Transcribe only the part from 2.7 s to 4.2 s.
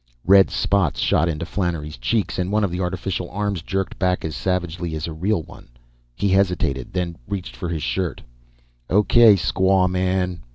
the artificial arms jerked